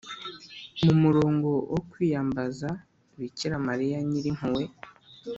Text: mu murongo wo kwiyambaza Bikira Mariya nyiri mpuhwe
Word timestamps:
mu 0.83 0.93
murongo 1.01 1.49
wo 1.73 1.79
kwiyambaza 1.89 2.69
Bikira 3.19 3.57
Mariya 3.67 3.97
nyiri 4.09 4.29
mpuhwe 4.37 4.63